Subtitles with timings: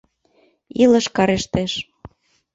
[0.83, 1.71] Илыш карештеш